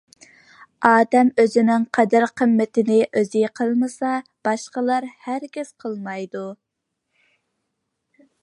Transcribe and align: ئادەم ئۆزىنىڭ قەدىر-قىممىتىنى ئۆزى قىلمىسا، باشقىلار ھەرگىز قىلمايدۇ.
ئادەم 0.89 1.27
ئۆزىنىڭ 1.41 1.83
قەدىر-قىممىتىنى 1.97 2.97
ئۆزى 3.21 3.43
قىلمىسا، 3.61 4.15
باشقىلار 4.49 5.09
ھەرگىز 5.27 5.73
قىلمايدۇ. 5.85 6.45